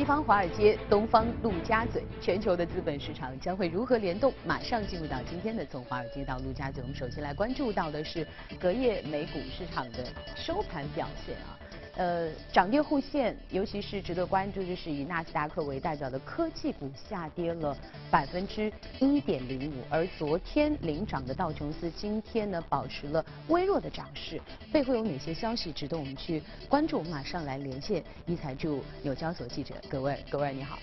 [0.00, 4.32] 西方华尔街，东方陆家嘴，全球的资本市场将会如何联动？
[4.46, 8.26] 马上进入到今天的从华尔街到陆家嘴，我们首先来关注到的是
[8.58, 10.02] 隔夜美股市场的
[10.34, 11.59] 收盘表现啊。
[11.96, 17.76] 呃，涨跌互现，尤其是值得关注，就是以纳斯达克为代表的科技股下跌了
[18.10, 24.40] 百分之一点零五，而昨天领涨的道琼斯今天呢保持了微弱的涨势，
[24.72, 26.98] 背后有哪些消息值得我们去关注？
[26.98, 30.78] 我们马上来连线一财驻纽交所记者葛威尔，葛威尔你好。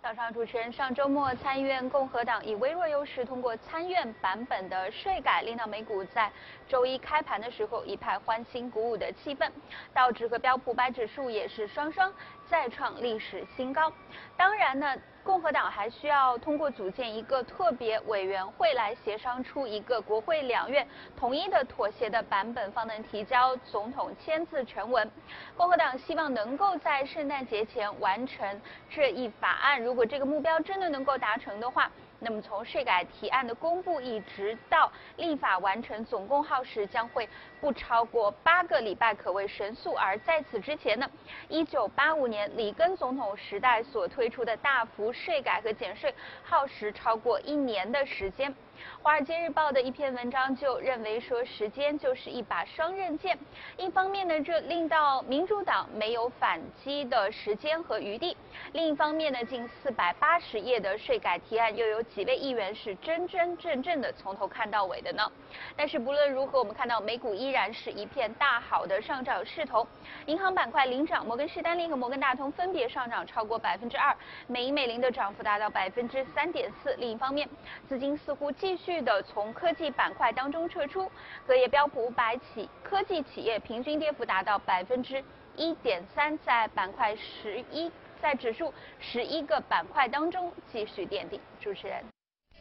[0.00, 6.30] 早上，主持人，上周末参议院共和党以微弱优势通过参院版本的税改，令到美股在
[6.68, 9.50] 周一开盘的时候一派欢欣鼓舞的气氛，
[9.92, 12.12] 道指和标普百指数也是双双
[12.48, 13.92] 再创历史新高。
[14.36, 14.96] 当然呢。
[15.28, 25.06] 共和党还需要通过组建一个特别委员会来协商出一个国会两院统一的妥协的版本，方能提交总统签字全文。
[25.54, 29.78] 共和党希望能够在圣诞节前完成这一法案。
[29.82, 37.28] 如果这个目标真的能够达成的话，那么从税改提案的公布一直到立法完成，总共耗时将会
[37.60, 39.92] 不超过八个礼拜，可谓神速。
[39.94, 41.08] 而在此之前呢，
[41.48, 48.50] 一九八五年里根总统时代所推出的大幅税改和减税，耗时超过一年的时间。
[49.02, 53.38] 《华尔街日报》的一篇文章就认为说，时间就是一把双刃剑。
[53.76, 58.36] 一方面呢，这令到民主党没有反击的时间和余地；
[58.72, 65.30] 另一方面呢，近四百八十页的税改提案，又有几位议员是真真正正的从头看到尾的呢？
[65.76, 69.86] 但是不论如何，我们看到美股依然是一片大好的上涨势头。
[70.26, 74.14] 银行板块领涨，摩根士丹利和摩根大通分别上涨超过百分之二，
[74.46, 76.94] 美银美林的涨幅达到百分之三点四。
[76.98, 77.48] 另一方面，
[77.88, 81.10] 资金似乎继续的从科技板块当中撤出，
[81.46, 85.22] 隔夜标普五百企科技企业平均跌幅达到百分之
[85.56, 87.90] 一点三，在板块十一
[88.20, 91.40] 在指数十一个板块当中继续垫底。
[91.60, 92.17] 主持人。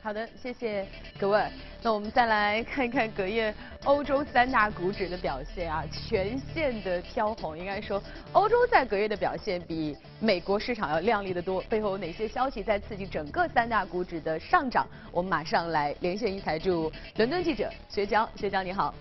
[0.07, 0.87] 好的，谢谢
[1.19, 1.43] 各位。
[1.83, 3.53] 那我们再来看一看隔夜
[3.83, 7.57] 欧洲三大股指的表现啊，全线的飘红。
[7.57, 8.01] 应该说，
[8.31, 11.59] 欧洲在隔夜的表现比美国市场要亮丽的多。
[11.63, 14.87] 背后有哪些消息在刺激整个三大股指的上涨？
[15.11, 18.95] 我们马上来连线一财驻伦敦记者薛娇，薛娇你好。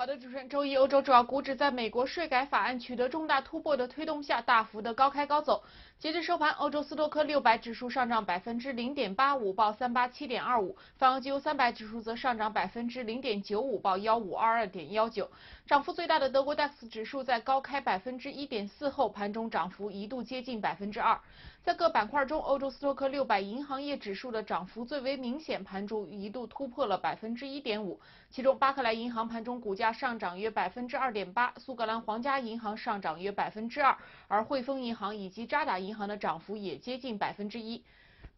[0.00, 5.62] 好的，主持人，周一欧洲主要股指在美国税改法案取得重大突破的推动下，大幅的高开高走。
[5.98, 15.30] 截至收盘，欧洲斯托克六百指数上涨百分之零点八五，报三八七点二五；泛欧 G 三百指数则上涨百分之零点九五，报幺五二二点幺九。
[15.66, 21.20] 涨幅最大的德国 DAX 指数在高开百分之一点四后，盘中涨幅一度接近百分之二。
[21.62, 28.00] 在各板块中，欧洲斯托克六百银行业指数的涨幅最为明显，盘中一度突破了百分之一点五。
[28.30, 33.94] 其中，巴克莱银行盘中股价上涨约百分之二点八，苏格兰皇家银行上涨约百分之二，
[34.26, 37.84] 而汇丰银行以及渣打银行的涨幅也接近百分之一。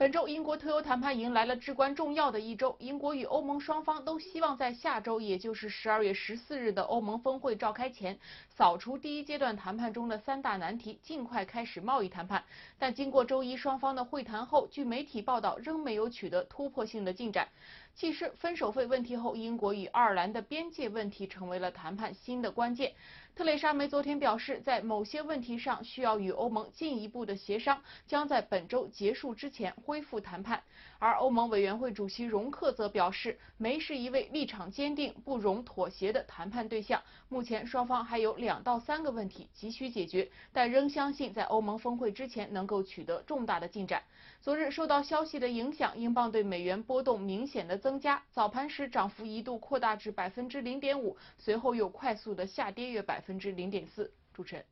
[0.03, 2.75] 本周，英国脱欧谈判迎来了至关重要的一周。
[2.81, 8.19] 英国与欧盟双方都希望在下周，也就是十二月十四日的欧盟峰会召开前，
[8.49, 12.43] 扫除第一阶段谈判中的三大难题，尽快开始贸易谈判。
[12.81, 17.47] 但经过周一双方的会谈后，据媒体报道，仍没有取得突破性的进展。
[17.95, 22.93] 其实，分手费问题后，英国与爱尔兰的边界问题成为了谈判新的关键。
[23.35, 30.63] 特蕾莎梅昨天表示，在某些问题上需要与欧盟进一步的协商，将在本周结束之前恢复谈判。
[31.03, 37.03] 而欧盟委员会主席容克则表示，梅是一位立场坚定、不容妥协的谈判对象。
[37.29, 44.01] 目前双方还有两到三个问题急需解决，但仍相信在欧盟峰会之前能够取得重大的进展。
[44.41, 54.13] 昨日受到消息的影响，英镑对美元波动明显的增加，早盘时涨幅一度扩大至百分之零点五，随后又快速的下跌约百分之零点四。
[54.33, 54.65] 主持人。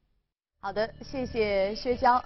[0.62, 2.22] 好的，谢谢薛娇。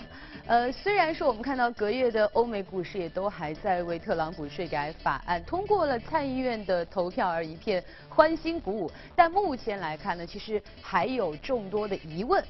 [0.48, 12.44] 呃，虽然说我们看到隔夜的欧美股市也都还在为特朗普税改法案通过了参议院的投票而一片欢欣鼓舞，但目前来看呢，其实还有众多的疑问。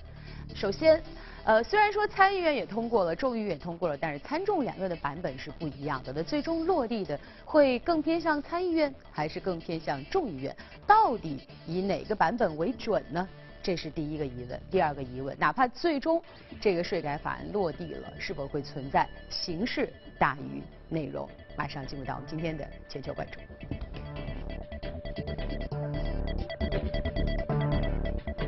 [0.55, 1.03] 首先，
[1.45, 6.15] 呃，虽然说参议院也通过了，众议院也通过了，但是参众两院的版本是不一样的。
[6.17, 10.57] 那最终落地的会更偏向参议院，还是更偏向众议院？
[10.87, 13.29] 到底以哪个版本为准呢？
[13.65, 16.23] 这是第一个疑问，第二个疑问，哪怕最终
[16.61, 21.27] 这个税改法案落地了，是否会存在形式大于内容？
[21.57, 23.39] 马上进入到我们今天的全球关注。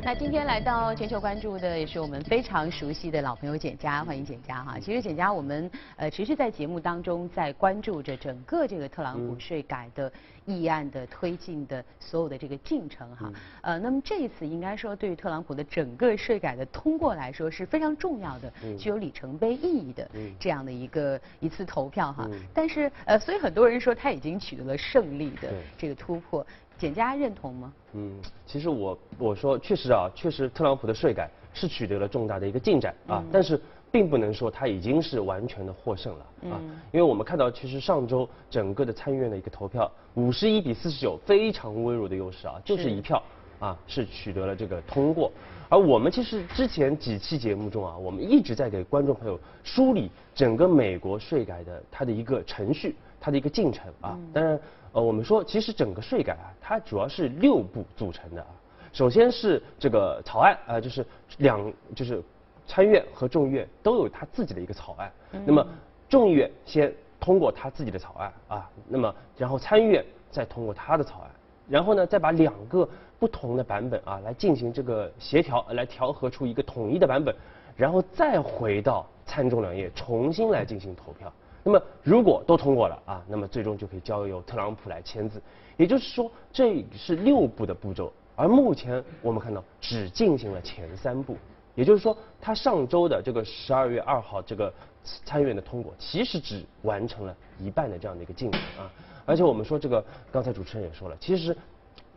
[0.07, 4.79] 那今天来到全球关注的也是我们非常熟悉的老朋友简佳，欢迎简佳哈。
[4.79, 10.09] 其实简佳，我们呃持续在节目当中在关注着整个这个特朗普税改的
[10.45, 13.29] 议案的推进的所有的这个进程哈。
[13.59, 18.49] 呃，那么这一次应该说对于特朗普的整个税改的通过来说是非常重要的，
[18.79, 20.09] 具有里程碑意义的
[20.39, 22.25] 这样的一个一次投票哈。
[22.53, 26.47] 但是呃，所以很多人说他已经取得了胜利的这个突破。
[26.77, 27.73] 简家认同吗？
[27.93, 33.59] 嗯，其实我我说确实啊，确实特朗普的税改是取得了重大的一个进展啊，但是
[33.91, 43.23] 并不能说他已经是完全的获胜了啊，因为我们看到其实上周整个的参议院的一个投票，五十一比四十九，非常微弱的优势啊，就是一票
[43.59, 45.31] 啊是取得了这个通过，
[45.69, 54.59] 而我们其实之前几期节目中啊，我们一直在给观众朋友梳理整个美国税改的它的一个程序，它的一个进程啊，当然。
[54.97, 58.47] 呃，我们说，其实整个税改啊，它主要是六步组成的啊。
[58.91, 61.05] 首先是这个草案啊，就是
[61.37, 62.19] 两就是
[62.65, 65.11] 参议院和众议院都有他自己的一个草案。
[65.45, 65.63] 那么
[66.09, 71.29] 众议院先通过他自己的草案啊，那么然后参议院再通过他的草案，
[71.69, 72.89] 然后呢再把两个
[73.19, 77.35] 不同的版本啊来进行这个协调，来调和出一个统一的版本，
[77.75, 81.31] 然后再回到参众两院重新来进行投票。
[81.67, 85.41] 那么如果都通过了啊，那么最终就可以交由特朗普来签字。
[85.75, 91.35] 也就是说，这是六步的步骤，而目前我们看到只进行了前三步。
[91.75, 94.73] 也就是说，他上周的这个十二月二号这个
[95.03, 98.89] 参议院的通过，其实只完成了一半的这样的一个进程啊。
[99.25, 101.53] 而且我们说这个，刚才主持人也说了，其实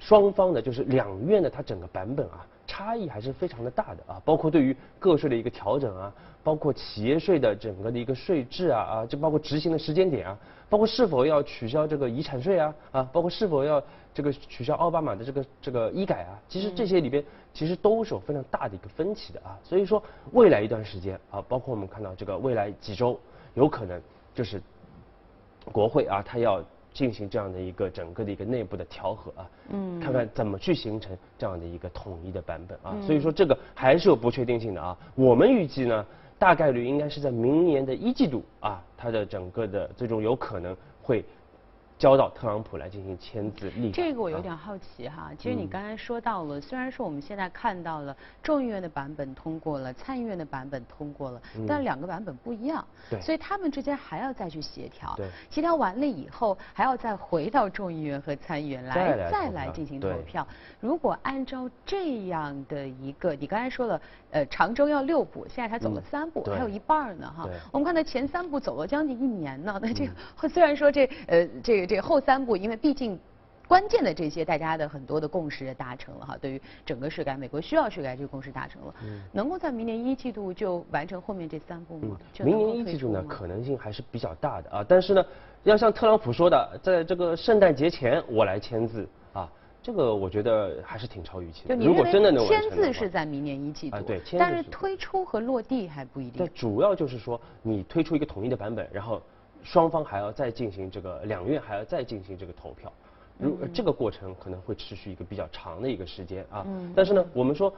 [0.00, 2.44] 双方的就是两院的它整个版本啊。
[2.66, 6.14] 差异还是非常的大的啊，包括对于个税的一个调整啊，
[6.44, 10.38] 包括企业税的整个的一个税制啊啊，就包括执行的时间点啊，
[10.68, 13.82] 包括是否要取消这个遗产税啊啊，包括是否要
[14.14, 20.00] 这个取消奥巴马的这个这个医改啊，其实这些里边其实都是有非常大的一个分歧的啊，所以说
[20.30, 23.18] 未来一段时间啊，包括我们看到这个未来几周，
[23.54, 24.00] 有可能
[24.32, 24.62] 就是
[25.72, 26.62] 国会啊，它要。
[26.92, 34.96] 进行这样的一个整个的一个内部的调和啊，嗯，看看怎么去形成这样的一个统一的版本啊，所以说这个还是有不确定性的啊。
[35.14, 36.06] 我们预计呢，
[36.38, 41.24] 大概率应该是在明年的一季度啊，它的整个的最终有可能会。
[42.00, 43.90] 交到特朗普来进行签字立。
[43.92, 60.46] 这个我有点好奇哈，其实你刚才说到了，虽然说我们现在看到了众议院的版本通过了，参议院的版本通过了，但两个版本不一样，对，所以他们之间还要再去协调，对，协调完了以后还要再回到众议院和参议院来再来进行投票。
[60.80, 64.00] 如果按照这样的一个，你刚才说了，
[64.30, 67.46] 呃，长征要六步，现在才走了三步，还有一半呢哈。
[67.70, 70.12] 我们看到前三步走了将近一年呢，那这个
[70.48, 71.90] 虽然说这呃这个。
[71.90, 73.18] 这个后三步，因为毕竟
[73.66, 78.94] 关键的这些大家的很多的共识也达成了哈，对于整个税改，美国需要税改这个共识达成了，
[79.32, 82.16] 能够在明年一季度就完成后面这三步吗？
[82.44, 84.84] 明年一季度呢，可能性还是比较大的啊。
[84.86, 85.24] 但是呢，
[85.64, 89.19] 要像特朗普说的，在这个圣诞节前我来签字啊，
[89.90, 91.74] 这个我觉得还是挺超预期的。
[91.74, 96.48] 如果真的能签字是在明年一季度，啊对，但是推出和落地还不一定。
[96.54, 99.20] 主要就是说你推出一个统一的版本，然后。
[99.62, 102.90] 双方还要再进行这个两院还要再进行这个投票，
[103.36, 106.66] 如这个过程可能会持续一个比较长的一个时间啊。
[106.96, 107.70] 但是呢，我们说，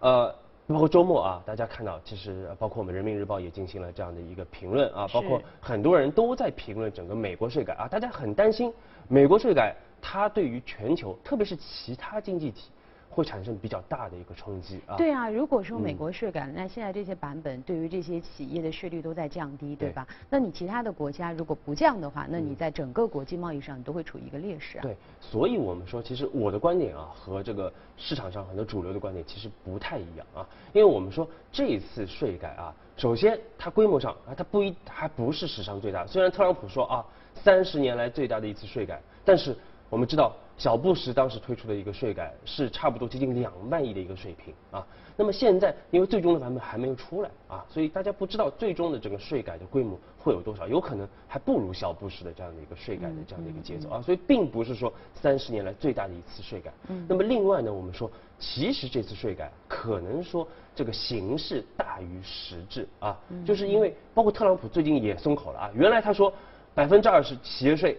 [0.00, 0.30] 呃，
[0.66, 8.70] 包括周末啊，大家看到其实包括我们人民日报也进行了这样的一个评论啊，包括很多人都在评论整个美国税改啊，大家很担心
[9.08, 12.70] 美国税改它对于全球，特别是其他经济体。
[13.12, 14.94] 会产生比较大的一个冲击啊！
[14.96, 20.06] 对啊，如果说美国税改，那现在这些版本对于这些企业的税率都在降低，对吧？
[20.30, 24.82] 那你其他的国家如果不降的话，那你在整个国际贸易上你都会处于一个劣势啊。
[24.82, 30.46] 对，所以我们说，其实我的观点啊，和这个市场上很多主流的观点其实不太一样啊。
[30.72, 36.06] 因为我们说这一次税改啊，首先它规模上啊，它不一还不是史上最大。
[36.06, 39.56] 虽然特朗普说啊，三十年来最大的一次税改，但是
[39.90, 40.34] 我们知道。
[40.56, 44.86] 小布什当时推出的一个税改是差不多接近两万亿的一个水平啊。
[45.16, 54.02] 那么现在因为最终的版本还没有出来啊，所以大家不知道最终的整个税改的规模会有多少，有可能还不如小布什的这样的一个税改的这样的一个节奏啊。
[54.02, 56.70] 所以并不是说三十年来最大的一次税改。
[56.88, 57.06] 嗯。
[57.08, 66.30] 那么另外呢，我们说其实这次税改可能说这个形式大于实质啊，就是因为包括特朗普最近也松口了啊，原来他说
[66.74, 67.98] 百分之二十企业税。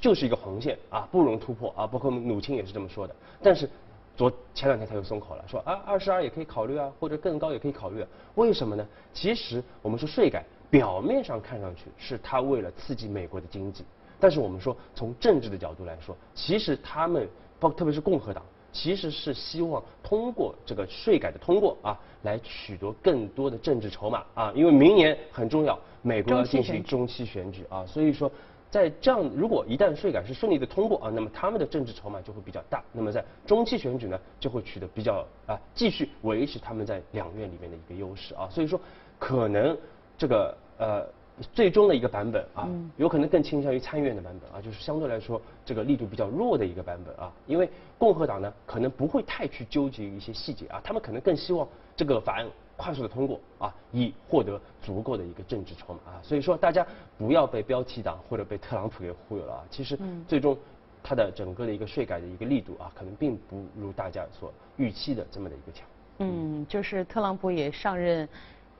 [0.00, 1.86] 就是一个红线啊，不容突破啊。
[1.86, 3.14] 包括我们母亲也是这么说的。
[3.42, 3.68] 但是
[4.16, 8.04] 昨前两天他又松口了，说啊二十二也可以考虑啊，或者更高也可以考虑。
[8.36, 8.86] 为什么呢？
[9.12, 13.84] 其实我们说税改表面上看上去是他为了刺激美国的经济，
[14.20, 17.28] 但是我们说从政治的角度来说，其实他们
[17.58, 28.30] 包特别是共和党其实是希望通过这个税改的通过啊，来取得更多的政治筹码啊，因为明年很重要，美国要进行中期选举啊，所以说。
[28.74, 32.82] 在这样，如果一旦税改是顺利的通过啊，那么他们的政治筹码就会比较大。
[32.90, 38.48] 那么在中期选举呢，就会取得比较啊，继续维持他们在两院里面的一个优势啊。
[38.50, 38.80] 所以说，
[39.16, 39.78] 可能
[40.18, 41.06] 这个呃
[41.52, 47.32] 最终的一个版本啊，有可能更倾向于参议院的版本啊，就是相对来说这个力度比较弱的一个版本啊。
[47.46, 51.64] 因为共和党呢，可能不会太去纠结于一些细节啊，他们可能更希望
[51.94, 52.44] 这个法案。
[52.76, 60.56] 快速的通过啊，以获得足够的一个政治筹码啊，所以说大家不要被标题党或者被特朗普给忽悠了啊，其实最终
[61.02, 65.86] 它的整个的一个税改的一个力度啊，可能并不如大家所预期的这么的一个强。
[66.18, 68.28] 嗯，就是特朗普也上任。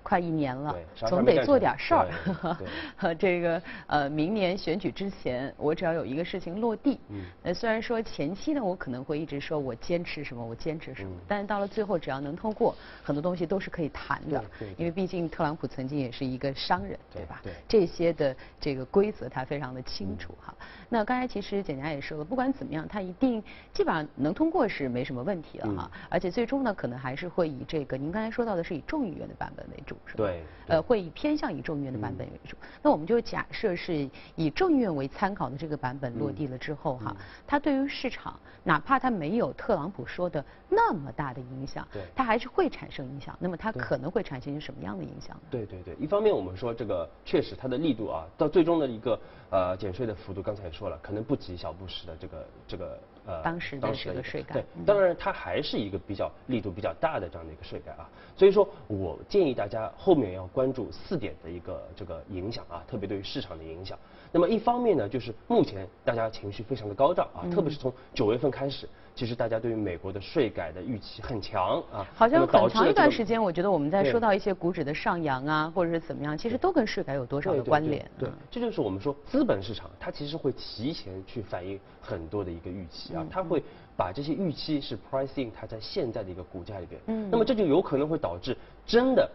[0.04, 2.06] 快一年了，总得做点事儿。
[2.94, 7.00] 和这个呃，明年选举之前，我只要有一个事情落地。
[7.08, 7.24] 嗯。
[7.42, 14.44] 呃，虽然说前期呢，我可能会一直说我坚持什么，我坚持什么，但是到了最后，只要能通过，很多东西都是可以谈的。
[14.58, 14.68] 对。
[14.76, 17.40] 因为毕竟特朗普曾经也是一个商人，对吧？
[17.42, 17.54] 对。
[17.66, 20.54] 这些的这个规则他非常的清楚哈。
[20.94, 25.90] 那刚才其实简家也说了，不管怎么样，它一定基本上能通过是没什么问题了哈。
[26.08, 29.96] 而且最终呢，可能还是会以这个您刚才说到的是以众议院的版本为主。
[30.06, 32.56] 是吧对，呃，会以偏向以众议院的版本为主。
[32.80, 43.36] 那我们就假设是以众议院为参考的这个版本落地了之后哈，它对于市场，哪怕它没有特朗普说的那么大的影响，对，它还是会产生影响。
[43.40, 45.42] 那么它可能会产生什么样的影响呢？
[45.50, 49.18] 对对对，一方面我们说这个确实它的力度啊，到最终的一个
[49.54, 52.98] 呃减税的幅度，刚才也说了，可能不及小布什的这个这个。
[53.26, 58.06] 呃，当时的这个税改，对，当然它还是一个比较力度比较大的这样的一个税改啊，
[58.36, 63.98] 所以说我建议大家后面要关注四点的一个这个影响啊，特别对于市场的影响。
[64.30, 68.86] 那么一方面呢，就是目前大家情绪非常的高涨啊，特别是从九月份开始。
[69.14, 78.04] 其实大家对于美国的税改的预期很强啊，好像很长一段时间，我觉得我们在说到一些股指的上扬啊，或者是怎么样，其实都跟税改有多少的关联？
[78.18, 83.62] 对，这就是我们说资本市场它其实会提前去反映很多的一个预期啊，它会
[83.96, 89.30] 把这些预期是 pricing 它在现在的一个股价里边，嗯，那么这就有可能会导致真的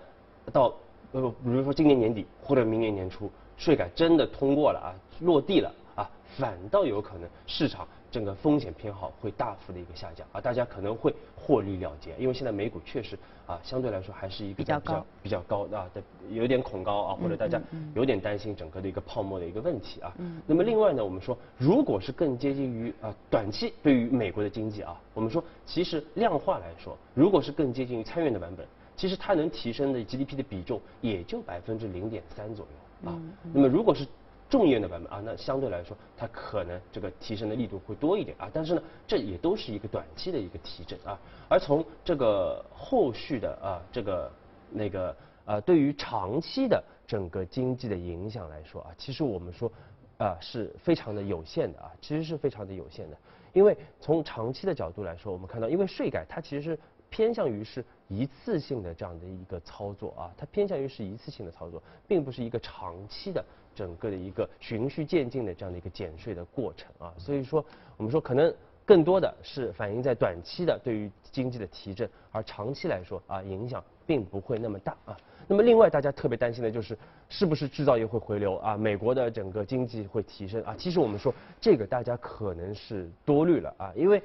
[0.51, 0.73] 到
[1.13, 7.87] 呃，比如说今年年底或者明年年初税改真的通过了啊，落地了啊，反倒有可能市场。
[8.11, 17.61] 整个风险偏好会大幅的一个下降啊，大家可能会获利了结，因为现在美股确实啊相对来说还是一个比较高比较高啊的有点恐高啊，或者大家
[17.93, 20.13] 有点担心整个的一个泡沫的一个问题啊。
[20.47, 33.17] 那么另外呢，我们说如果是更接近于啊短期对于美国的经济啊，我们说其实量化来说，如果是更接近于参院的版本，其实它能提升的 GDP 的比重也就百分之零点三左右啊。
[33.53, 34.05] 那么如果是
[34.49, 41.19] 众议院的版本啊，那相对来说，它可能这个提升的力度会多一点啊，但是呢，这也都是一个短期的一个提振啊。
[41.47, 44.31] 而从这个后续的啊，这个
[44.71, 45.15] 那个
[45.45, 49.71] 啊，对于长期的整个经济的影响来说啊，其实我们说
[50.17, 53.17] 啊是非常的有限的啊，其实是非常的有限的。
[53.53, 56.79] 因为从长期的角度来说，我们看到，因为税改它其实是
[57.11, 63.43] 偏向于是一次性的这样的一个操作啊，它偏向于是一次性的操作，并不是一个长期的。
[63.75, 67.63] 整个的一个循序渐进的这样的一个减税的过程啊，所以说
[67.97, 68.53] 我们说可能
[68.85, 75.17] 更多的是反映在短期的对于经济的提振，而长期来说啊影响并不会那么大啊。
[75.47, 76.97] 那么另外大家特别担心的就是
[77.27, 80.75] 是不是制造业会回流啊，美国的整个经济会提升啊？
[80.77, 84.21] 其实我们说这个大家可能是多虑了啊，因为。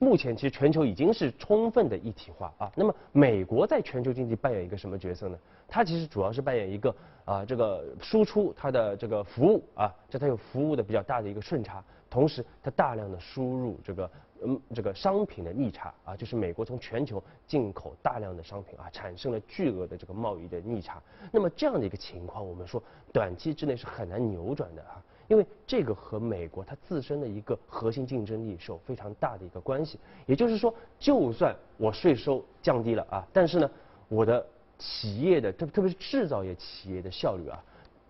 [0.00, 5.36] 目前其实全球已经是充分的一体化啊，那么美国在全球经济扮演一个什么角色呢？
[5.66, 14.10] 它其实主要是扮演一个啊这个输出它的这个服务啊，这它有服务的比较大的一个顺差，同时它大量的输入这个
[14.44, 21.02] 嗯这个商品的逆差啊，就是美国从全球进口大量的商品啊，产生了巨额的这个贸易的逆差。
[21.32, 22.80] 那么这样的一个情况，我们说
[23.12, 25.02] 短期之内是很难扭转的啊。
[25.28, 33.70] 因为这个和美国它自身的一个核心竞争力是有非常大的一个关系，也就是说，就算我税收降低了啊，但是呢，
[34.08, 34.44] 我的
[34.78, 37.62] 企业的特特别是制造业企业的效率啊，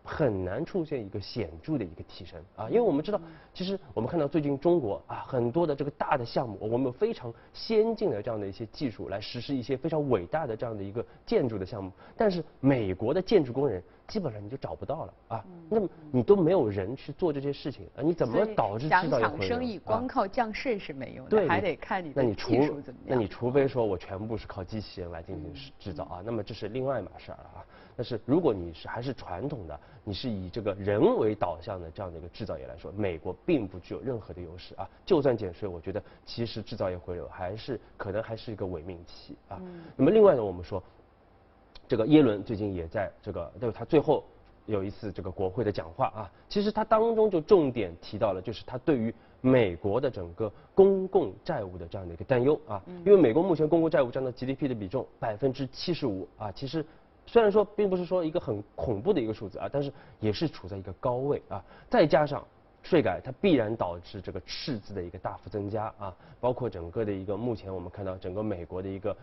[0.09, 3.21] 很难出现一个显著的一个提升啊，因为我们知道，
[3.53, 13.83] 其实我们看到最近中国啊很多的这个大的项目，我们有非常先进的这样的一些技术来实施一些非常伟大的这样的一个建筑的项目，但是美国的建筑工人。
[14.09, 15.45] 基本上你就找不到了啊。
[15.69, 23.09] 那么你都没有人去做这些事情啊，你怎么导致制造业生意，光靠降税是没用的，对，还得看你的技术怎么样。
[23.09, 27.65] 那你除非说我全部是靠机器人来进行制造啊，那么这是另外一码事儿了啊。
[27.99, 34.89] 但是如果你是还是传统的，你是以这个人为导向的这样的一个制造业来说，美国并不具有任何的优势啊。
[35.05, 39.61] 就算减税，我觉得其实制造业回流还是可能还是一个伪命题啊。
[39.97, 40.81] 那么另外呢，我们说，
[41.89, 44.23] 这个耶伦最近也在这个，就是他最后
[44.67, 52.81] 有一次这个国会的讲话啊，其实他当中就重点提到了，就是他对于美国的整个公共债务的这样的一个担忧啊。
[53.05, 56.87] 因为美国目前公共债务占到 GDP 的比重百分之七十五啊，其实。
[57.29, 62.43] 虽然说并不是说一个很恐怖的一个数字啊，但是也是处在一个高位啊，再加上。
[62.89, 69.15] 税改它必然导致这个赤字的一个大幅增加啊，包括整个的一个目前我们看到整个美国的一个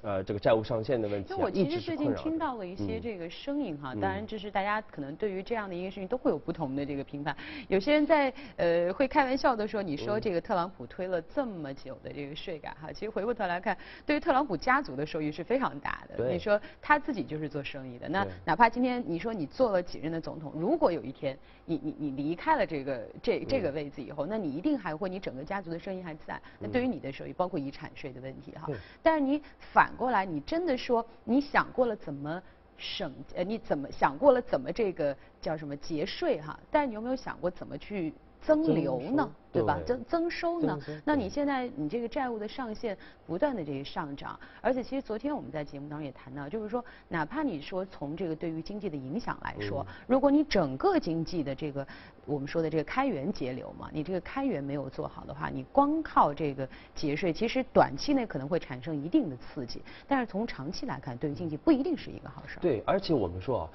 [0.00, 1.28] 呃这个债务上限的问题。
[1.30, 7.36] 那我其实最近听到了一些这个声音哈，当然这是大家可能对于这样的一个事情都会有不同的这个评判。
[7.68, 16.28] 有些人在呃会开玩笑的说，你说这个特朗普推了这么久的这个税改哈，其实回过头来看，对于特朗普家族的收益是非常大的。
[16.32, 23.06] 你说他自己就是做生意的，那哪怕今天你说你做了几任的总统，如果有一天你你你离开了这个。
[23.20, 26.40] 这这个位置以后，那你一定还会，你整个家族的生意还在。
[26.58, 28.68] 那对于你的收益，包括遗产税的问题哈。
[29.02, 32.42] 但是你反过来，你真的说，你想过了怎么
[32.78, 33.12] 省？
[33.34, 36.58] 呃，你怎么想过了怎么这个叫什么节税哈？
[36.70, 39.30] 但是你有没有想过怎么去增流呢？
[39.52, 39.78] 对吧？
[39.84, 40.78] 增增收呢？
[41.04, 42.96] 那你现在你这个债务的上限
[43.26, 51.86] 不断的这个上涨，而且其实昨天我们在节目当中也谈到，就是说，哪怕你说从这个对于经济的影响来说，如果你整个经济的这个
[52.24, 62.58] 我们说的这个开源节流嘛，你这个开源没有做好的话，你光靠这个节税，其实短期内可能会产生一定的刺激，但是从长期来看，对于经济不一定是一个好事。
[62.58, 63.70] 对，而且我们说啊，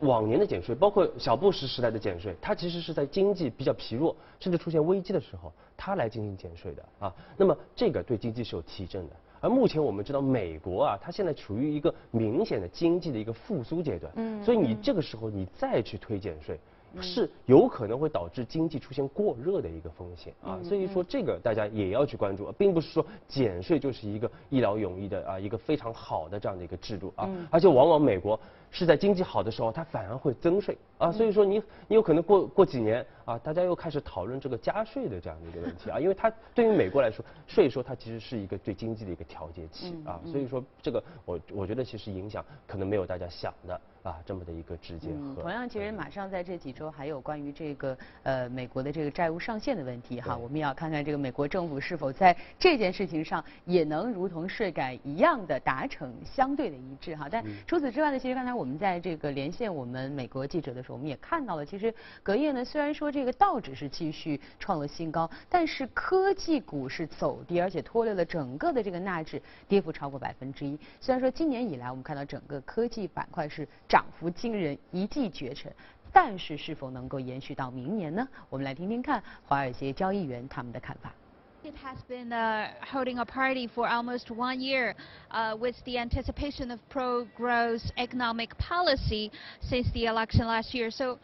[0.00, 5.12] 往年的减税，包括小布什时代的减税，它其实是在经济比较疲弱，甚至出现危机。
[5.12, 9.16] 的时候，它来进行减税的啊，那么这个对经济是有提振的。
[9.40, 16.58] 而目前我们知道，美国啊，它现在处于一个明显的经济的一个复苏阶段，嗯，所以你这个时候你再去推减税。
[17.02, 28.38] 是有可能会导致经济出现过热的一个风险啊，所以说这个大家也要去关注，并不是说减税就是一个一劳永逸的啊一个非常好的这样的一个制度啊，而且往往美国
[28.70, 43.80] 是在经济好的时候，它反而会增税啊，所以说你你有可能过过几年啊，大家又开始讨论这个加税的这样的一个问题啊， 因为它对于美国来说，税收它其实是一个对经济的一个调节器啊，所以说这个我我觉得其实影响可能没有大家想的。
[44.04, 45.08] 啊，这么的一个直接。
[45.10, 57.28] 嗯，同样，其实马上在这几周还有关于这个呃美国的这个债务上限的问题哈，我们也要看看这个美国政府是否在这件事情上也能如同税改一样的达成相对的一致哈。
[57.30, 70.78] 但除此之外呢，其实刚才我们在这个连线我们美国记者的时候，我们也看到了，其实隔夜呢虽然说这个道指是继续创了新高，但是科技股是走低，而且拖累了整个的这个纳指跌幅超过百分之一。
[71.00, 73.66] 虽然说今年以来我们看到整个科技板块是。
[73.93, 75.73] 涨幅惊人，一骑绝尘，
[76.11, 78.27] 但是是否能够延续到明年呢？
[78.49, 81.13] 我们来听听看华尔街交易员他们的看法。
[81.61, 84.95] It has been uh, holding a party for almost one year
[85.29, 89.29] uh, with the anticipation of pro-growth economic policy
[89.61, 90.89] since the election last year.
[90.89, 91.19] So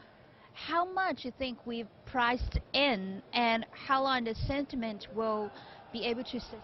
[0.53, 5.49] how much you think we've priced in and how long the sentiment will
[5.93, 6.59] be able to sustain?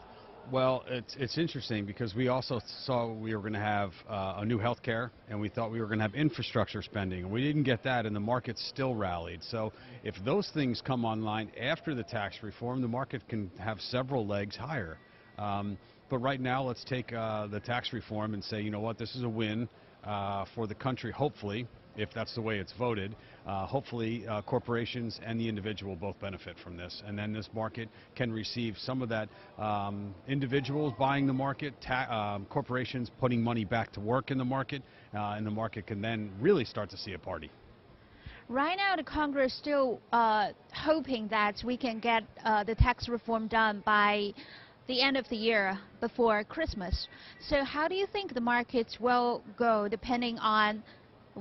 [0.52, 4.44] Well, it's it's interesting because we also saw we were going to have uh, a
[4.44, 7.64] new health care, and we thought we were going to have infrastructure spending, we didn't
[7.64, 9.42] get that, and the market still rallied.
[9.42, 9.72] So
[10.04, 14.54] if those things come online after the tax reform, the market can have several legs
[14.54, 14.98] higher.
[15.36, 15.78] Um,
[16.10, 19.16] but right now, let's take uh, the tax reform and say, you know what, this
[19.16, 19.68] is a win
[20.04, 23.14] uh, for the country, hopefully if that's the way it's voted.
[23.46, 27.02] Uh, hopefully, uh, corporations and the individual both benefit from this.
[27.06, 29.28] And then this market can receive some of that
[29.58, 34.82] um, individuals buying the market, um, corporations putting money back to work in the market,
[35.14, 37.50] uh, and the market can then really start to see a party.
[38.48, 43.48] Right now, the Congress still uh, hoping that we can get uh, the tax reform
[43.48, 44.32] done by
[44.86, 47.08] the end of the year before Christmas.
[47.48, 50.84] So how do you think the markets will go depending on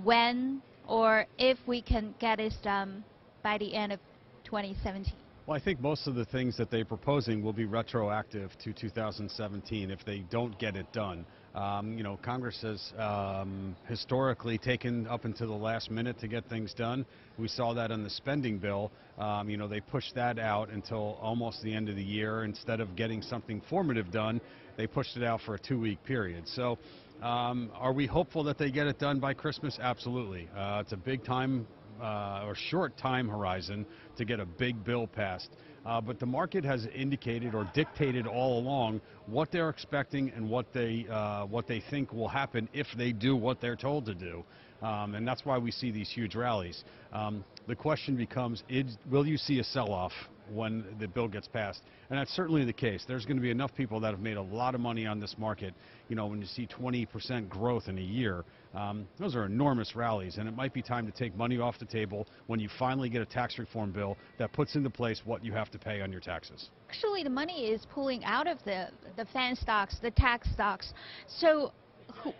[0.03, 3.03] when or if we can get this done
[3.43, 3.99] by the end of
[4.43, 5.13] 2017?
[5.47, 9.91] Well, I think most of the things that they're proposing will be retroactive to 2017
[9.91, 11.23] if they don't get it done.
[11.53, 16.49] Um, you know, Congress has um, historically taken up until the last minute to get
[16.49, 17.05] things done.
[17.37, 18.91] We saw that on the spending bill.
[19.19, 22.43] Um, you know, they pushed that out until almost the end of the year.
[22.43, 24.41] Instead of getting something formative done,
[24.77, 26.47] they pushed it out for a two-week period.
[26.47, 26.79] So
[27.21, 29.77] Um, are we hopeful that they get it done by Christmas?
[29.81, 30.49] Absolutely.
[30.55, 31.65] Uh, it's a big time
[32.01, 33.85] uh, or short time horizon
[34.17, 35.49] to get a big bill passed.
[35.85, 40.65] Uh, but the market has indicated or dictated all along what they're expecting and what
[40.73, 44.43] they uh, what they think will happen if they do what they're told to do.
[44.81, 46.83] Um, and that's why we see these huge rallies.
[47.13, 50.11] Um, the question becomes, is, will you see a sell-off
[50.51, 51.81] when the bill gets passed?
[52.09, 53.05] And that's certainly the case.
[53.07, 55.35] There's going to be enough people that have made a lot of money on this
[55.37, 55.73] market.
[56.09, 60.37] You know, when you see 20% growth in a year, um, those are enormous rallies,
[60.37, 63.21] and it might be time to take money off the table when you finally get
[63.21, 66.21] a tax reform bill that puts into place what you have to pay on your
[66.21, 66.69] taxes.
[66.89, 70.93] Actually, the money is pulling out of the, the fan stocks, the tax stocks.
[71.27, 71.71] So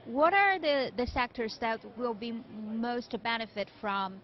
[0.06, 4.20] what are the, the sectors that will be most benefit from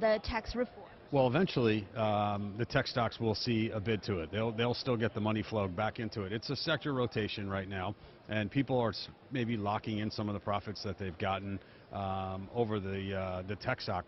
[0.00, 0.83] the tax reform?
[1.14, 4.32] Well, eventually, um, the tech stocks will see a bid to it.
[4.32, 6.32] They'll, they'll still get the money flow back into it.
[6.32, 7.94] It's a sector rotation right now,
[8.28, 8.92] and people are
[9.30, 11.60] maybe locking in some of the profits that they've gotten
[11.92, 14.04] um, over the, uh, the tech stock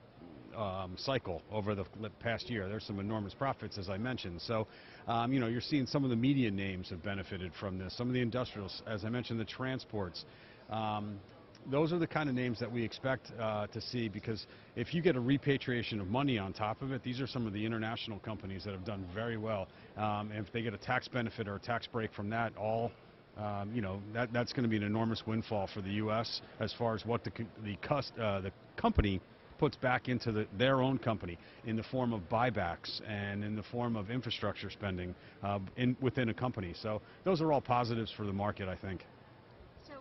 [0.57, 1.85] um, cycle over the
[2.19, 2.69] past year.
[2.69, 4.43] There's some enormous profits, as I mentioned.
[4.43, 4.67] So,
[5.07, 7.97] um, you know, you're seeing some of the media names have benefited from this.
[7.97, 10.25] Some of the industrials, as I mentioned, the transports.
[10.71, 11.21] Um,
[11.71, 15.03] those are the kind of names that we expect uh, to see because if you
[15.03, 18.19] get a repatriation of money on top of it, these are some of the international
[18.21, 19.69] companies that have done very well.
[19.97, 22.93] Um, and if they get a tax benefit or a tax break from that, all
[23.37, 26.41] um, you know that that's going to be an enormous windfall for the U.S.
[26.59, 27.31] as far as what the
[27.65, 27.77] the,
[28.23, 29.21] uh, the company
[29.59, 33.63] puts back into the, their own company in the form of buybacks and in the
[33.63, 36.75] form of infrastructure spending uh, in, within a company.
[36.83, 39.05] So those are all positives for the market, I think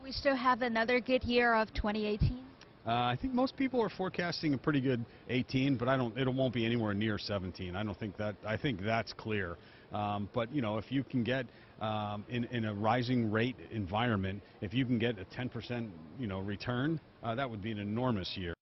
[0.05, 2.37] we still have another good year of 2018?
[2.85, 6.15] Uh, I think most people are forecasting a pretty good 18, but I don't.
[6.15, 7.75] It won't be anywhere near 17.
[7.75, 8.35] I don't think that.
[8.45, 9.57] I think that's clear.
[9.91, 11.47] Um, but you know, if you can get
[11.81, 15.89] um, in, in a rising rate environment, if you can get a 10%
[16.19, 18.54] you know return, uh, that would be an enormous year.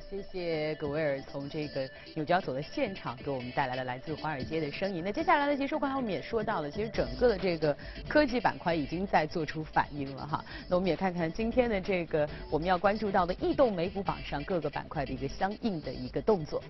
[0.00, 5.02] 谢谢葛威尔从这个纽交所的现场给我们带来了来自华尔街的声音。
[5.04, 7.76] 那接下来呢，其实，刚才我们也说到了，其实整个的这个
[8.08, 10.44] 科技板块已经在做出反应了哈。
[10.68, 16.62] 那我们也看看今天的这个我们要关注到的异动美股榜上各个板块的一个相应的一个动作。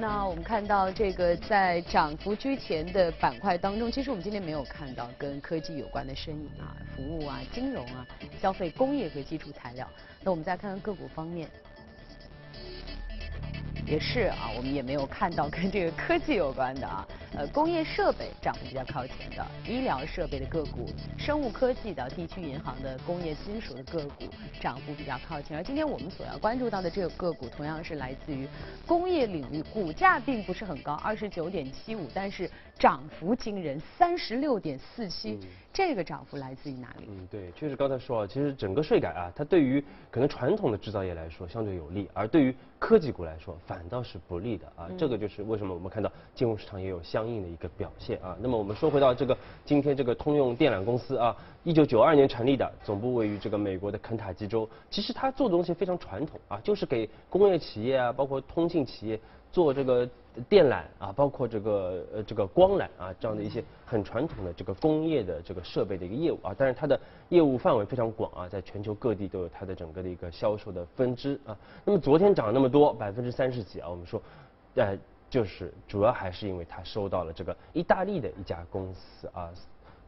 [0.00, 8.06] 那我们看到这个在涨幅居前的板块当中，其实我们今天没有看到跟科技有关的身影啊，服务啊、金融啊、
[8.40, 9.86] 消费、工业和基础材料。
[10.22, 11.50] 那我们再看看个股方面。
[13.86, 24.24] 也是啊，我们也没有看到跟这个科技有关的啊，呃，工业设备涨幅比较靠前的，医疗设备的个股，生物科技的，地区银行的，工业金属的个股
[24.60, 25.56] 涨幅比较靠前。
[25.56, 28.48] 而今天我们所要关注到的这个个股，同样是来自于
[28.86, 35.38] 工业领域，股价并不是很高，二十九点七五，但是涨幅惊人，三十六点四七。
[35.72, 37.06] 这个涨幅来自于哪里？
[37.08, 44.90] 嗯，对，确实刚才说啊，其实整个税改啊，它对于可能传统的制造业来说相对有利，而对于科技股来说反倒是不利的啊。
[44.98, 48.36] 这个就是为什么我们看到金融市场也有相应的一个表现啊。
[48.40, 54.68] 那么我们说回到这个今天这个通用电缆公司啊，一九九二年成立的，总部位于这个美国的肯塔基州。
[54.90, 59.18] 其实它做的东西非常传统啊，就是给工业企业啊，包括通信企业
[59.52, 60.08] 做这个。
[60.48, 66.98] 电缆啊，包括这个呃这个光缆啊，这样的一些很传统的这个工业的这个设备的一个业务啊，但是它的
[67.30, 71.58] 业务范围非常广啊，在全球各地都有它的整个的一个销售的分支啊。
[71.84, 74.22] 那么昨天涨了那么多，百分之三十几啊，我们说，
[74.76, 74.96] 呃，
[75.30, 79.48] 就是主要还是因为它收到了这个意大利的一家公司啊，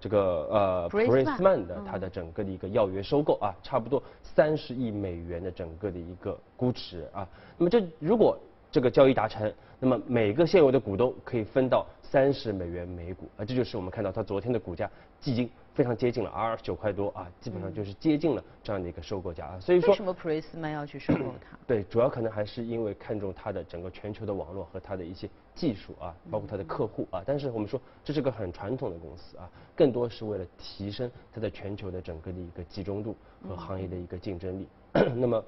[0.01, 7.27] 这个呃 p r i s m a n 的它的整个的一个要约收购啊，差不多三十亿美元的整个的一个估值啊。
[7.57, 8.37] 那么这如果
[8.71, 14.91] 这个交易达成，那么每个现有的股东可以分到三十美元每股啊，这就是我们看到它昨天的股价
[15.25, 19.59] 已经非常接近了二十九块多啊，基本上就是接近了这样的一个收购价啊。
[19.59, 21.57] 所以说为什么 Prisma 要去收购它？
[21.67, 27.23] 对，主要可能还是因为看中它的整个全球的网络和它的一些技术啊，包括它的客户啊。
[27.25, 33.17] 但是我们说这是个很传统的公司啊，更多是为了提升它在全球的整个的一个集中度
[33.49, 34.69] 和行业的一个竞争力。
[35.17, 35.43] 那么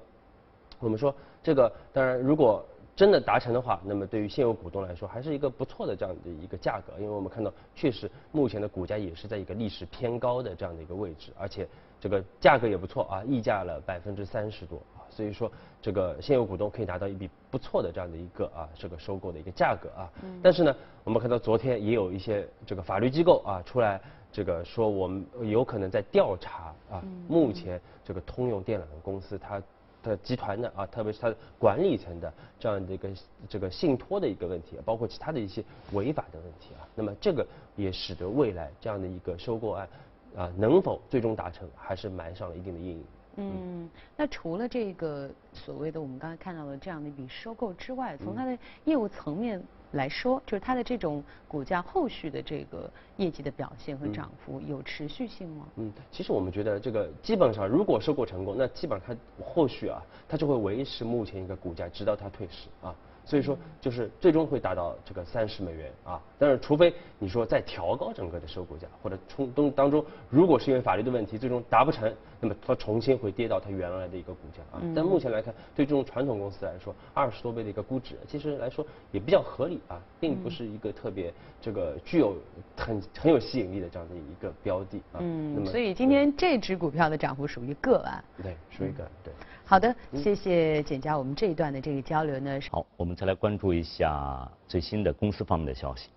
[0.79, 2.65] 我们说这个当然如果。
[2.95, 11.67] 真的达成的话，那么对于现有股东来说，还是一个不错的这样的一个价格，因为我们看到确实目前的股价也是在一个历史偏高的这样的一个位置，而且
[11.99, 20.09] 这个价格也不错啊，溢价了百分之三十多啊，所以说这个现有股东可以拿到一笔不错的这样的一个啊这个收购的一个价格啊。
[20.41, 23.99] 但是呢，我们看到昨天也有一些这个法律机构啊出来
[24.31, 29.61] 这个说我们有可能在调查啊，目前这个通用电缆公司它。
[30.09, 33.09] 的集团的啊，特别是它的管理层的这样的一个
[33.49, 35.63] 这个信托的一个问题，包括其他的一些
[35.93, 36.87] 违法的问题啊。
[36.95, 39.87] 那么这个也使得未来这样的一个收购案
[40.35, 43.05] 啊，能否最终达成，还是埋上了一定的阴影。
[43.37, 49.61] 嗯，那除了这个所谓的我们刚才看到的这样的一笔收购之外，从它的业务层面
[49.91, 55.65] 来说，就是它的这种股价后续的这个业绩的表现和涨幅有持续性吗？
[55.77, 62.93] 嗯，其实我们觉得这个基本上如果收购成功，那基本上它后续啊，它就会维持目前一个股价，直到它退市啊。
[63.25, 74.79] 所以说，就是最终会达到这个三十美元啊，但是除非你说再调高整个的收购价，或者从中当中，如果是因为法律的问题最终达不成，那么它重新会跌到它原来的一个股价啊。
[74.95, 82.35] 但目前来看，对这种传统公司来说，二十多倍的一个估值，其实来说也比较合理啊，并不是一个特别这个具有
[82.77, 85.17] 很很有吸引力的这样的一个标的啊。
[85.19, 88.23] 嗯，那么所以今天这只股票的涨幅属于个案。
[88.43, 89.33] 对，属于个案，对。
[89.67, 91.17] 好的，谢谢简佳。
[91.17, 96.09] 我们这一段的这个交流呢，好，我们再来关注一下最新的公司方面的消息。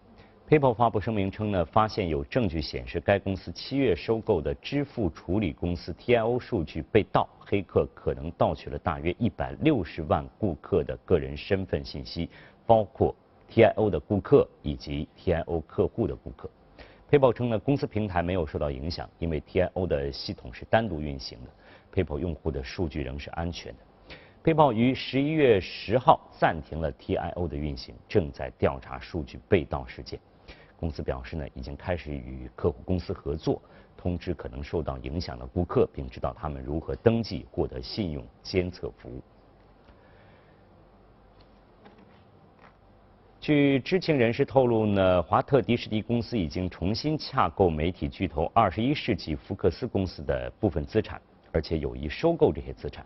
[0.50, 12.28] PayPal 发布声明称呢，发现有证据显示该公司七月收购的支付处理公司 TIO 数据被盗，黑客可能盗取了大约一百六十万顾客的个人身份信息，
[12.66, 13.16] 包括
[13.50, 16.50] TIO 的顾客以及 TIO 客户的顾客。
[17.10, 21.50] PayPal 称呢，公司平台没有受到影响，因为 TIO 的系统是单独运行的。
[21.94, 23.78] PayPal 用户的数据仍是安全的。
[24.44, 30.18] PayPal 于十一月十号暂停了 TIO 的运行，正在调查数据被盗事件。
[30.78, 33.60] 公司表示呢，已经开始与客户公司合作，
[33.96, 39.20] 通知可能受到影响的顾客，并指导他们如何登记获得信用监测服务。
[43.40, 51.20] 据知情人士透露呢，华特迪士尼公司已经重新洽购媒体巨头二十一世纪福克斯公司的部分资产。
[51.52, 53.04] 而且有意收购这些资产，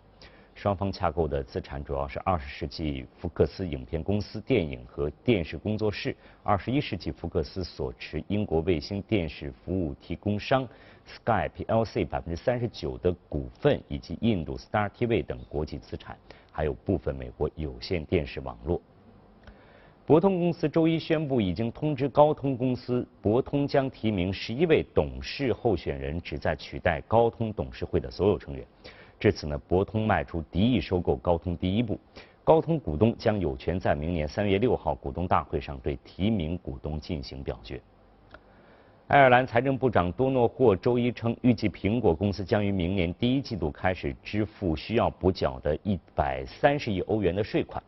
[0.55, 10.68] 双方洽购的资产主要是二十世纪福克斯影片公司电影和电视工作室、二十一世纪福克斯所持英国卫星电视服务提供商
[11.05, 16.16] Sky plc 百分之三十九的股份，以及印度 Star TV 等国际资产，
[16.50, 18.81] 还有部分美国有线电视网络。
[20.04, 28.66] 博通公司周一宣布，已经通知高通公司，博通将提名十一位董事候选人，旨在取代高通董事会的所有成员。
[29.20, 31.96] 至此呢，博通迈出敌意收购高通第一步。
[32.42, 37.80] 高通股东将有权在明年三月六号股东大会上对提名股东进行表决。
[39.06, 47.80] 爱尔兰财政部长多诺霍周一称，预计苹果公司将于明年第一季度开始支付需要补缴的一百三十亿欧元的税款。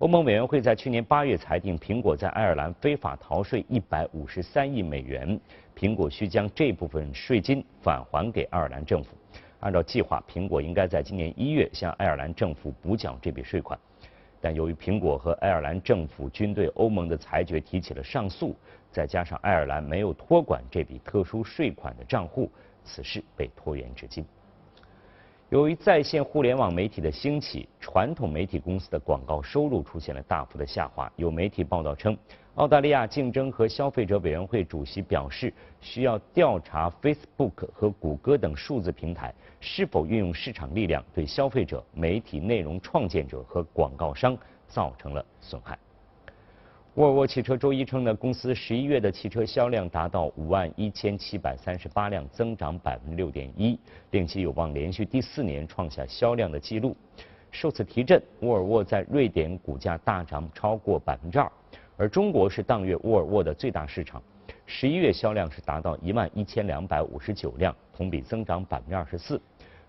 [0.00, 5.38] 欧盟委员会在去年八月裁定，苹果在爱尔兰非法逃税一百五十三亿美元，
[5.76, 9.10] 苹果需将这部分税金返还给爱尔兰政府。
[9.60, 13.78] 按照计划，苹果应该在今年一月向爱尔兰政府补缴这笔税款，
[14.40, 18.56] 但由于苹果和爱尔兰政府均对欧盟的裁决提起了上诉，
[18.90, 22.50] 再加上爱尔兰没有托管这笔特殊税款的账户，
[22.84, 24.24] 此事被拖延至今。
[25.50, 31.10] 由于在线互联网媒体的兴起，传统媒体公司的广告收入出现了大幅的下滑。
[31.16, 32.16] 有媒体报道称，
[32.54, 45.76] 澳大利亚竞争和消费者委员会主席表示，需要调查 Facebook 和谷歌等数字平台是否运用市场力量对消费者、媒体内容创建者和广告商造成了损害。
[46.96, 53.78] 沃尔沃汽车周一称呢，公司十一月的汽车销量达到五万一千七百三十八辆，增长百分之六点一，
[54.10, 56.96] 令其有望连续第四年创下销量的记录。
[57.52, 61.50] 受此提振，沃尔沃在瑞典股价大涨超过百分之二，
[61.96, 64.20] 而中国是当月沃尔沃的最大市场，
[64.66, 69.40] 十一月销量是达到一万一千两百五十九辆，同比增长百分之二十四，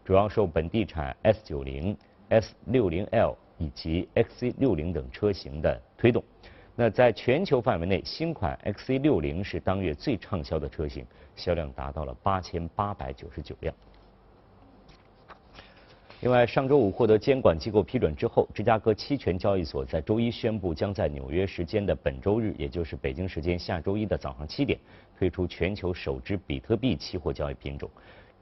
[0.06, 1.98] 主要受本地产 S 九零、
[2.30, 6.24] S 六零 L 以及 XC 六零等车型的推动。
[6.82, 13.72] 那在全球范围内，新款 XC60 是当月最畅销的车型，销量达到了八千八百九十九辆。
[16.22, 24.80] 另外，上周五获得监管机构批准之后，芝加哥期权交易所在周一宣布，将在纽约时间的本周日，也就是北京时间下周一的早上七点，
[25.20, 27.88] 推出全球首支比特币期货交易品种。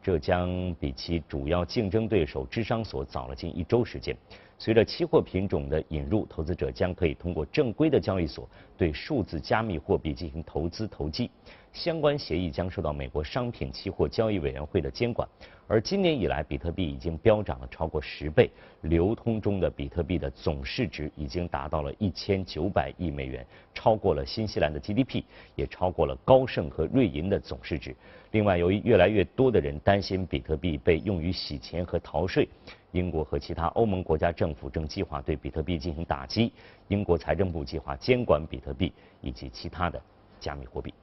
[0.01, 4.15] 这将比其主要竞争对手芝商所早了近一周时间。
[4.61, 11.31] 随着期货品种的引入，投资者将可以通过正规的交易所对数字加密货币进行投资投机。
[11.71, 15.25] 相关协议将受到美国商品期货交易委员会的监管。
[15.65, 18.49] 而今年以来，比特币已经飙涨了超过十倍，
[18.81, 25.23] 流通中的比特币的总市值已经达到了一千九百亿美元，超过了新西兰的 GDP，
[25.55, 27.95] 也超过了高盛和瑞银的总市值。
[28.31, 32.49] 另外，由于越来越多的人担心比特币被用于洗钱和逃税，
[32.91, 36.51] 英国和其他欧盟国家政府正计划对比特币进行打击。
[36.87, 40.01] 英国财政部计划监管比特币以及其他的
[40.39, 40.93] 加密货币。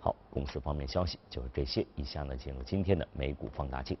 [0.00, 1.86] 好，公司方面消息就是这些。
[1.94, 3.96] 以下呢，进入今天的美股放大镜。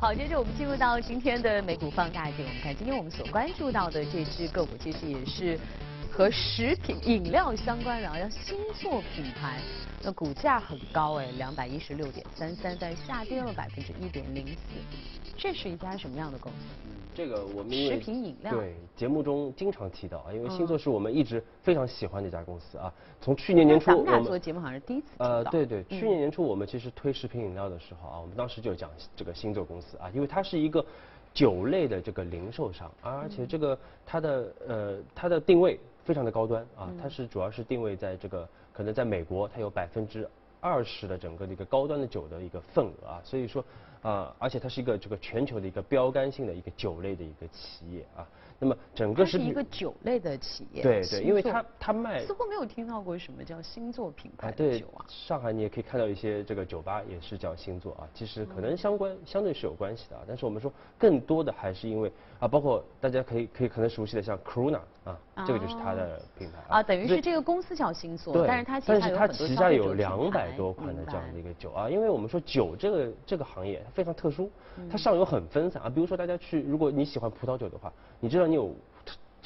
[0.00, 2.46] 好，接着我们进入到今天的美股放大镜。
[2.46, 5.58] 我们看今天我们所关注到的这只个股，其实也是
[6.16, 9.60] 和食品饮料相关的啊，叫星座品牌。
[10.02, 14.56] 那股价很高哎，两百一十六点三三，但下跌了百分之一点零四。
[15.36, 16.58] 这是一家什么样的公司？
[17.14, 22.90] 这个我们食品饮料对节目中经常提到啊，因为星座是我们一直非常喜欢的一家公司啊。
[23.20, 30.82] 从去年年初我们做节目好像是第一次呃，对对，去年年初我们其实推食品饮料的时候啊，我们当时就讲这个星座公司啊，因为它是一个
[31.34, 40.26] 酒类的这个零售商，而且这个它的呃它的定位非常的高端啊，它是主要是定位在这个可能在美国，它有百分之
[40.60, 43.62] 二十的整个的一个高端的酒的一个份额啊，所以说。
[44.02, 48.24] 啊，而且它是一个这个全球的一个标杆性的一个酒类的一个企业啊。
[48.60, 50.80] 那么整个是一个酒类的企业。
[50.80, 52.24] 对对，因为它它卖。
[52.24, 55.04] 似乎没有听到过什么叫星座品牌的酒啊。
[55.08, 60.22] 上海你也可以看到一些这个酒吧也是叫星座啊，其实可能相关相对是有关系的啊。
[60.28, 66.82] 但是我们说更多的还是因为啊，包括大家可以可以可能熟悉的像 Corona 啊，这个就是它的品牌啊。
[66.82, 74.50] 等于是这个公司叫星座，但是它但是它旗下有两百多款的这样的一个酒啊，因为我们说酒这个这个行业非常特殊。
[74.90, 78.74] 它上游很分散啊，比如说大家去，如果你喜欢葡萄酒的话，你知道你有。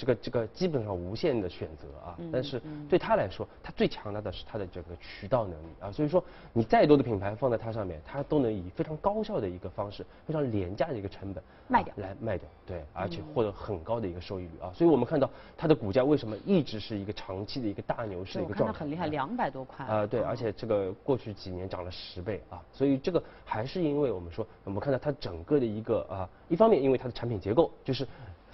[0.01, 2.59] 这个这个基本上无限的选择啊，但是
[2.89, 28.09] 对他来说，他最强大的是他的这个渠道能力啊，所以说你再多的品牌放在它上面，它都能以非常高效的一个方式，非常廉价的一个成本卖掉来卖掉，对，而且获得很高的一个收益率啊，所以我们看到它的股价为什么一直是一个长期的一个大牛市的一个状态，很厉害，两百多块啊，对，而且这个过去几年涨了十倍啊，所以这个还是因为我们说，我们看到它整个的一个啊，一方面因为它的产品结构就是。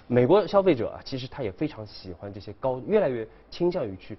[0.07, 4.17] 美国消费者啊，其实他也非常喜欢这些高，越来越倾向于去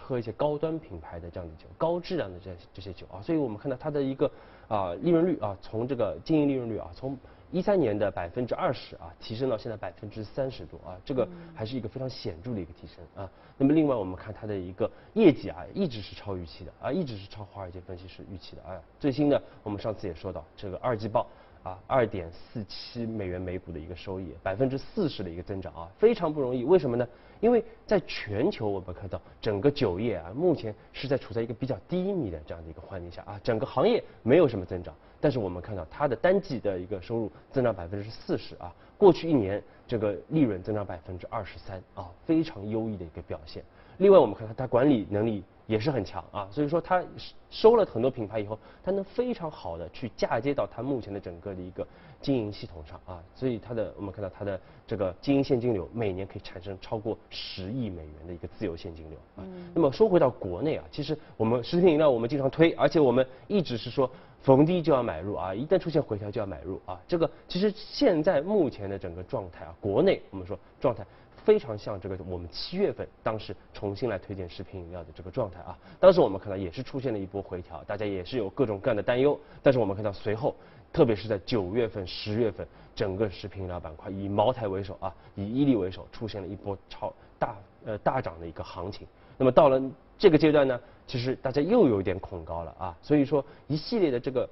[0.00, 4.28] 喝一些高端品牌的这样的酒，高质量的这这些酒啊，所以我们看到它的一个
[4.66, 7.16] 啊利润率啊，从这个经营利润率啊，从
[7.52, 13.30] 一三年的百分之二十啊，提升到现在百分之三十多啊，这个还是一个非常显著的一个提升啊。
[13.56, 18.74] 那么另外我们看它的一个业绩啊，一直是超预期的啊，一直是超华尔街分析师预期的啊。
[18.98, 21.24] 最新的我们上次也说到这个二季报。
[21.68, 26.64] 啊，二点四七美元每股的一个收益，百分之四十的一个增长啊，非常不容易。
[26.64, 27.06] 为什么呢？
[27.40, 34.94] 因为在全球我们看到整个酒业啊，目前是在处在一个比较低迷的这样的一个环境下啊，整个行业没有什么增长。
[35.20, 43.62] 但是我们看到它的单季的一个收入增长百分之四十啊，过去一年这个利润增长百分之二十三啊，非常优异的一个表现。
[43.98, 45.44] 另外我们看到它管理能力。
[45.68, 47.04] 也是很强啊，所以说它
[47.50, 51.86] 收了很多品牌以后，它能非常好的去嫁接到它目前的整个的一个
[52.22, 59.44] 经营系统上啊，所以它的我们看到它的这个经营现金流每年可以产生超过十亿美元的一个自由现金流啊。
[59.74, 66.98] 那么说回到国内啊，其实我们食品饮料我们经常推，而且我们一直是说逢低就要买入啊，一旦出现回调就要买入啊。
[67.06, 71.04] 这个其实现在目前的整个状态啊，国内我们说状态。
[71.48, 80.54] 非常像这个我们七月份当时重新来推荐食品饮料的这个状态啊，当时我们看到也是出现了一波回调，大家也是有各种各样的担忧，但是我们看到随后，
[80.92, 87.56] 特别是在九月份、十月份，整个食品饮料板块以茅台为首啊，以伊利为首，出现了一波超大
[87.86, 89.06] 呃大涨的一个行情。
[89.38, 89.80] 那么到了
[90.18, 94.46] 这个阶段呢，其实大家又有点恐高了啊，所以说一系列的这个。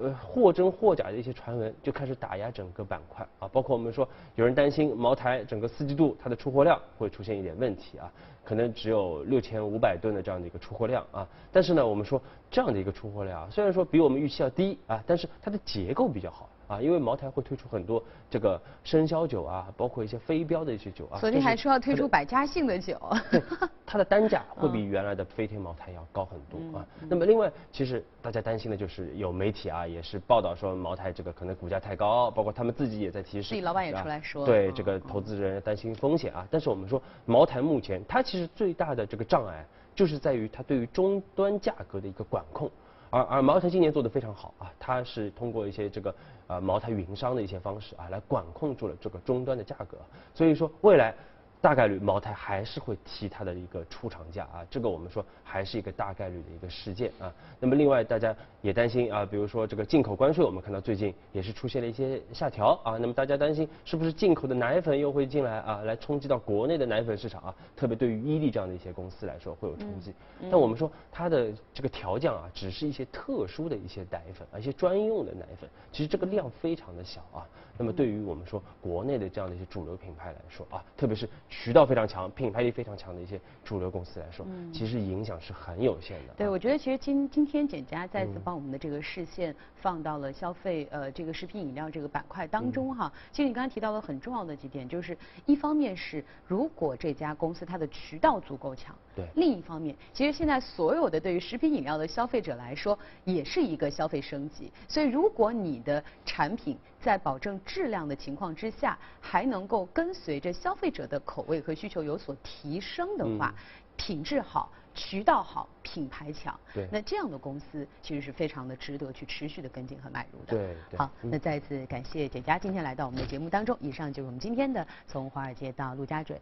[0.00, 8.10] 呃，或真或假的一些传闻就开始打压整个板块啊，包括我们说有人担心茅台整个四季度它的出货量会出现一点问题啊，
[8.44, 16.48] 可能只有六千五百吨的这样的一个出货量啊，但是呢，我们说这样的一个出货量啊，虽然说比我们预期要低啊，但是它的结构比较好。
[16.70, 21.18] 啊，因为茅台会推出很多这个生肖酒啊，包括一些非标的一些酒啊。
[21.18, 22.96] 昨天还说要推出百家姓的酒。
[23.28, 23.42] 对，
[23.84, 26.86] 它的单价会比原来的飞天茅台要高很多啊。
[27.08, 33.48] 那么另外，其实大家担心的就是有媒体啊，也是报道说茅台这个可能股价太高，包括他们自己也在提示。
[33.48, 34.46] 自己老板也出来说。
[34.46, 36.46] 对，这个投资人担心风险啊。
[36.48, 42.70] 但是我们说，茅台目前它其实最大的这个障碍，就是在于它对于终端价格的一个管控。
[43.10, 46.14] 而而茅台今年做的非常好啊，它是通过一些这个
[46.46, 49.98] 呃茅台云商的一些方式啊，来管控住了这个终端的价格。
[50.32, 51.14] 所以说未来
[51.60, 57.32] 大概率茅台还是会提它的一个出厂价啊，这个我们说还是一个大概率的一个事件啊。
[57.58, 62.96] 那么另外大家也担心啊，比如说这个进口关税，我们看到最近也是出现了一些下调啊。
[62.98, 67.54] 那么大家担心是不是进口的奶粉又会进来啊，来冲击到国内的奶粉市场啊？
[67.76, 70.14] 特别对于伊利这样的一些公司来说会有冲击。
[70.50, 77.46] 但我们说它的这个调降啊，只是一些特殊的一些奶粉，啊，一些专用的奶粉，其实这个量非常的小啊。
[77.76, 86.34] 那么对于我们说国内的这样的一些主流品牌来说啊，特别是渠道非常强、品牌力非常强的一些主流公司来说，其实影响是很有限的。
[86.36, 93.12] 对，我觉得其实今今天简家再次把我们的这个视线放到了消费呃这个食品饮料这个板块当中哈。
[93.32, 104.72] 其实你刚才提到了很重要的几点，就是一方面是如果这家公司它的渠道足够强，对；另一方面，其实现在所有的对于食品饮料的消费者来说，也是一个消费升级。
[104.88, 113.54] 所以如果你的产品在保证质量的情况之下，还能够跟随着消费者的口味和需求有所提升的话，
[113.96, 120.56] 品质好、渠道好、品牌强，对，那这样的公司其实是非常的值得去持续的跟进和买入的。
[120.56, 123.76] 对，好，那再次感谢简佳今天来到我们的节目当中。
[123.80, 126.38] 以上就是我们今天的从华尔街到陆家嘴。